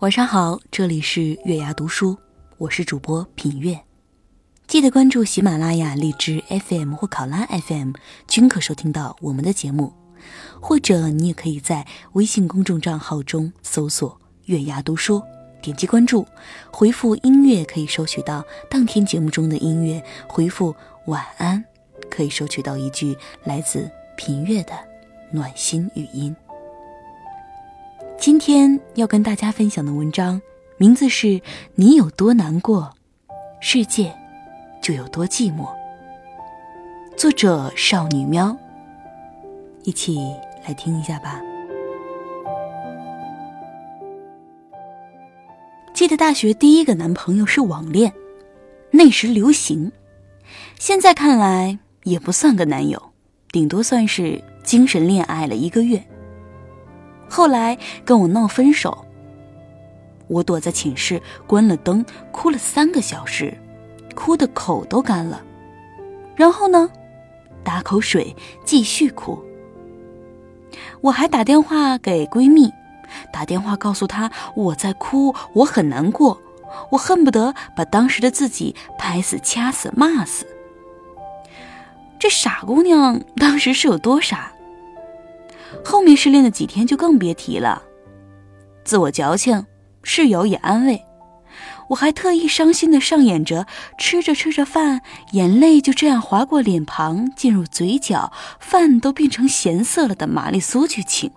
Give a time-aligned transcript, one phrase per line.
[0.00, 2.16] 晚上好，这里是月牙读书，
[2.56, 3.80] 我是主播品月。
[4.68, 7.90] 记得关注喜马拉雅、荔枝 FM 或考拉 FM，
[8.28, 9.92] 均可收听到我们的节目。
[10.60, 15.20] 或者你也可以在微信公众账号中搜索“月牙读书”，
[15.60, 16.24] 点击关注，
[16.72, 20.72] 回复“音乐”可以收取到当天节目中的音乐；回复
[21.06, 21.64] “晚安”
[22.08, 24.74] 可以收取到一句来自品月的
[25.32, 26.36] 暖心语音。
[28.20, 30.42] 今天要跟大家分享的文章，
[30.76, 31.26] 名字是
[31.76, 32.92] 《你有多难过，
[33.60, 34.12] 世界
[34.82, 35.66] 就有多寂寞》。
[37.16, 38.56] 作者少女喵，
[39.84, 40.18] 一起
[40.66, 41.40] 来听一下吧。
[45.94, 48.12] 记得大学第一个男朋友是网恋，
[48.90, 49.92] 那时流行，
[50.76, 53.00] 现在看来也不算个男友，
[53.52, 56.04] 顶多算是精神恋爱了一个月。
[57.28, 59.06] 后来跟我闹分手，
[60.26, 63.56] 我躲在寝室关了灯，哭了三个小时，
[64.14, 65.42] 哭的口都干了。
[66.34, 66.90] 然后呢，
[67.62, 68.34] 打口水
[68.64, 69.38] 继续哭。
[71.00, 72.70] 我还打电话给闺蜜，
[73.32, 76.40] 打电话告诉她我在哭，我很难过，
[76.90, 80.46] 我恨不得把当时的自己拍死、掐死、骂死。
[82.18, 84.52] 这傻姑娘当时是有多傻？
[85.84, 87.82] 后面失恋的几天就更别提了，
[88.84, 89.66] 自我矫情，
[90.02, 91.04] 室友也安慰，
[91.88, 93.66] 我还特意伤心的上演着
[93.98, 95.02] 吃着吃着饭，
[95.32, 101.30] 眼泪就这样划过脸庞，进入嘴角，饭都变成咸涩了的玛丽苏剧情。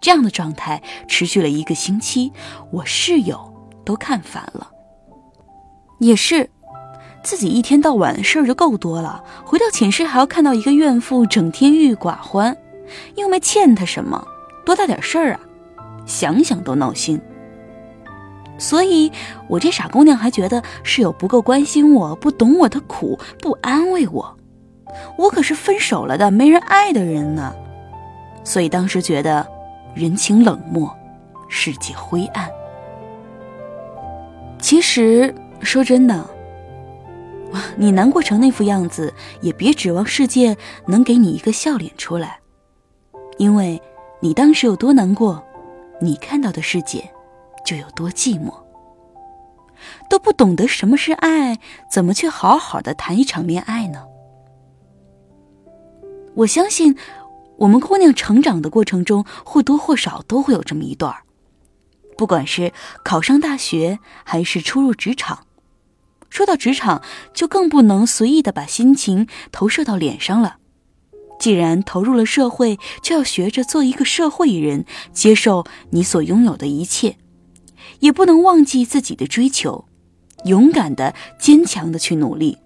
[0.00, 2.32] 这样的状态持续了一个星期，
[2.72, 3.54] 我室友
[3.84, 4.68] 都看烦了。
[6.00, 6.50] 也是，
[7.22, 12.56] 自己一天到晚事儿就够多了，回到寝室还要看到一个怨妇整天郁郁寡欢。
[13.16, 14.26] 又没欠他什么，
[14.64, 15.40] 多大点事儿啊！
[16.06, 17.20] 想想都闹心。
[18.58, 19.10] 所以，
[19.48, 24.36] 我这傻姑娘还觉得室友不够关心我，不懂我的苦，不安慰我。
[25.16, 27.54] 我可是分手了的，没人爱的人呢。
[28.44, 29.46] 所以当时觉得
[29.94, 30.94] 人情冷漠，
[31.48, 32.48] 世界灰暗。
[34.60, 36.24] 其实说真的，
[37.74, 42.41] 你难过成那副样子，也别指望世界能给你一个笑脸出来。
[43.42, 43.82] 因为，
[44.20, 45.44] 你当时有多难过，
[46.00, 47.10] 你看到的世界
[47.66, 48.54] 就有多寂寞。
[50.08, 51.58] 都不懂得什么是爱，
[51.90, 54.04] 怎么去好好的谈一场恋爱呢？
[56.36, 56.96] 我相信，
[57.56, 61.12] 我们姑娘成长的过程中或多或少都会有这么一段
[62.16, 62.72] 不管是
[63.02, 65.46] 考上大学，还是初入职场。
[66.30, 67.02] 说到职场，
[67.34, 70.58] 就更不能随意的把心情投射到脸上了。
[71.42, 77.16] 既然投入了社会，就要学着做一个社会人，接受你所拥有的一切，
[77.98, 79.84] 也不能忘记自己的追求，
[80.44, 82.58] 勇敢的、坚强的去努力，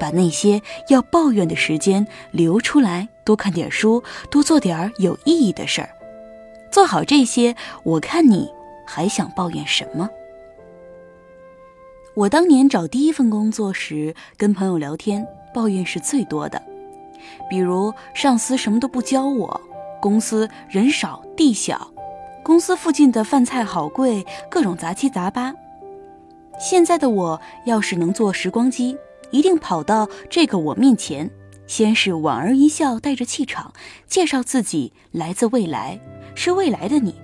[0.00, 5.90] 把那些要抱怨的时间留出来，多看点书，多做点有意义的事儿，
[6.72, 7.54] 做好这些，
[7.84, 8.48] 我看你
[8.86, 10.08] 还想抱怨什么？
[12.14, 16.71] 我当年找第一份工作时，跟朋友聊天，抱怨是最多的。
[17.48, 19.60] 比如上司什么都不教我，
[20.00, 21.90] 公司人少地小，
[22.42, 25.54] 公司附近的饭菜好贵，各种杂七杂八。
[26.58, 28.96] 现在的我要是能坐时光机，
[29.30, 31.30] 一定跑到这个我面前，
[31.66, 33.72] 先是莞尔一笑，带着气场
[34.06, 35.98] 介绍自己来自未来，
[36.34, 37.14] 是未来的你，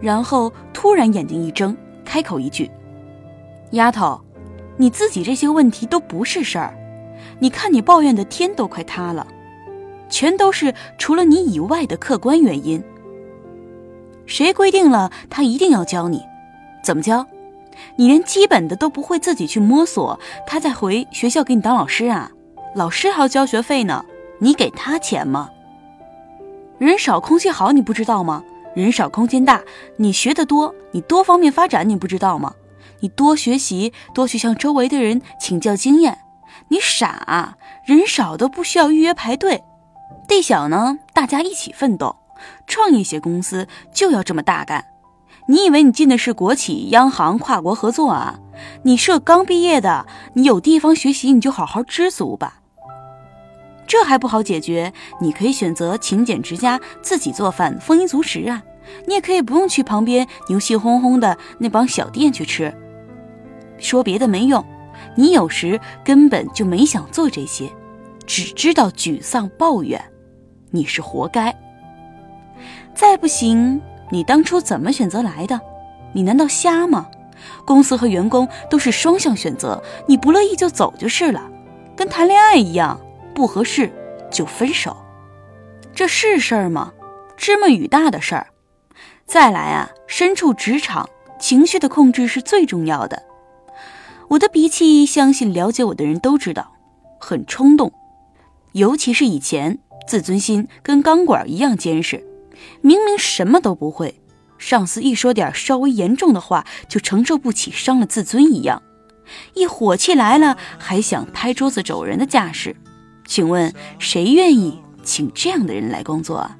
[0.00, 2.70] 然后突然眼睛一睁，开口一句
[3.72, 4.20] ：“丫头，
[4.78, 6.74] 你自己这些问题都不是事儿。”
[7.40, 9.26] 你看，你抱怨的天都快塌了，
[10.08, 12.82] 全都是除了你以外的客观原因。
[14.26, 16.22] 谁规定了他一定要教你？
[16.84, 17.26] 怎么教？
[17.96, 22.30] 你连基本的都不会自己去摸索，他再回学校给你当老师啊？
[22.74, 24.04] 老师还要交学费呢，
[24.38, 25.48] 你给他钱吗？
[26.78, 28.44] 人少空气好，你不知道吗？
[28.74, 29.62] 人少空间大，
[29.96, 32.54] 你学得多，你多方面发展，你不知道吗？
[33.00, 36.18] 你多学习，多去向周围的人请教经验。
[36.68, 39.62] 你傻啊，人少都不需要预约排队，
[40.28, 42.16] 地小呢，大家一起奋斗，
[42.66, 44.84] 创一些公司就要这么大干。
[45.46, 48.38] 你以为你进的是国企、央行、跨国合作啊？
[48.84, 52.60] 你是刚毕业的，你有地方学习，你就好好知足吧。
[53.86, 58.62] 这还不好解决，你可以选择勤俭持家，自己做饭，丰衣足食啊。
[59.06, 62.72] 你也可以不用去旁边牛气哄哄的那帮小店去吃。
[63.78, 64.64] 说别的没用，
[65.14, 67.70] 你有时根本就没想做这些，
[68.26, 70.00] 只知道沮丧抱怨，
[70.70, 71.54] 你是活该。
[72.94, 73.80] 再不行，
[74.10, 75.60] 你当初怎么选择来的？
[76.12, 77.08] 你难道瞎吗？
[77.64, 81.50] 公司和员工都是双向选择，你不乐意就走就是了，
[81.96, 83.00] 跟谈恋爱一样，
[83.34, 83.90] 不合适
[84.30, 84.96] 就分手，
[85.94, 86.92] 这是事儿吗？
[87.36, 88.48] 芝麻雨大的事儿。
[89.24, 91.08] 再来啊，身处职场，
[91.38, 93.22] 情绪的控制是最重要的。
[94.30, 96.76] 我的脾气，相信了解我的人都知道，
[97.18, 97.92] 很冲动，
[98.72, 102.24] 尤其是以前，自尊心跟钢管一样坚实，
[102.80, 104.20] 明明什么都不会。
[104.56, 108.80] 上司一说点稍微严重的话，就承受不起，伤了自尊一样。
[109.54, 112.76] 一火气来了，还想拍桌子走人的架势。
[113.26, 116.56] 请问谁愿意请这样的人来工作啊？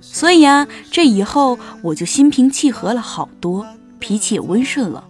[0.00, 3.66] 所以啊，这以后我就心平气和了好多，
[3.98, 5.05] 脾气也温顺了，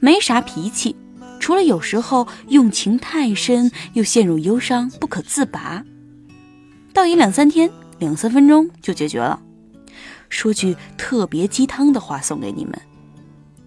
[0.00, 0.96] 没啥脾气，
[1.38, 5.84] 除了有时候用情太深，又陷入忧伤不可自拔，
[6.92, 9.40] 倒也两三天，两三分钟就解决了。
[10.30, 12.80] 说句特别鸡汤的话送给你们：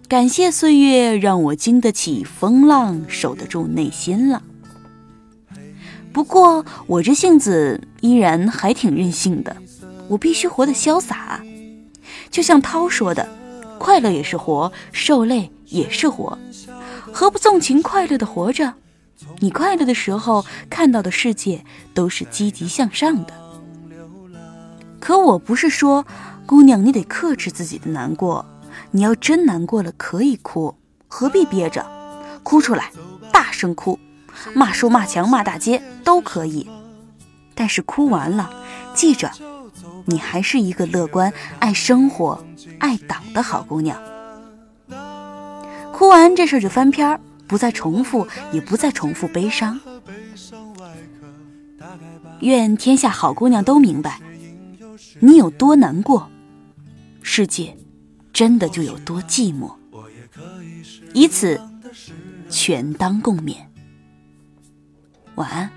[0.08, 4.42] 感谢岁月让我经得起风浪，守得住内心了。
[6.12, 9.56] 不过我这性子依然还挺任性的，
[10.08, 11.40] 我必须活得潇洒。
[12.30, 13.28] 就像涛说的
[13.78, 16.38] ：“快乐也是活，受累也是活，
[17.12, 18.74] 何不纵情快乐的活着？
[19.40, 23.32] 你快乐的时候，看到的世界都是积极向上的。
[25.00, 26.06] 可我不是说。”
[26.46, 28.44] 姑娘，你得克制自己的难过。
[28.90, 30.74] 你要真难过了，可以哭，
[31.08, 31.86] 何必憋着？
[32.42, 32.92] 哭出来，
[33.32, 33.98] 大声哭，
[34.54, 36.68] 骂树、骂墙、骂大街都可以。
[37.54, 38.50] 但是哭完了，
[38.94, 39.30] 记着，
[40.04, 42.44] 你还是一个乐观、爱生活、
[42.78, 43.98] 爱党的好姑娘。
[45.94, 49.78] 哭完这事儿就翻篇儿，不再重复，也不再重复悲伤。
[52.40, 54.20] 愿天下好姑娘都明白，
[55.20, 56.28] 你有多难过。
[57.22, 57.76] 世界
[58.32, 59.72] 真的就有多寂寞，
[61.12, 61.60] 以此
[62.50, 63.54] 全当共勉。
[65.36, 65.70] 晚安。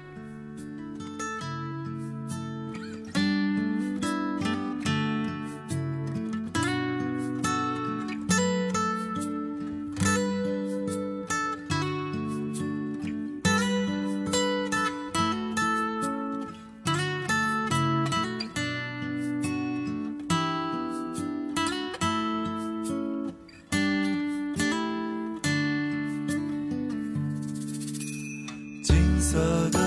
[29.37, 29.86] 舍得